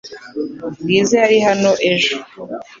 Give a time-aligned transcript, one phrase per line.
[0.81, 2.15] Bwiza yari hano ejo.